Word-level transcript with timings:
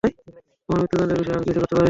কিন্তু 0.03 0.67
তোমার 0.67 0.79
মৃত্যুদণ্ডের 0.81 1.17
বিষয়ে 1.21 1.35
আমি 1.37 1.45
কিছুই 1.47 1.61
করতে 1.61 1.73
পারিনি। 1.73 1.79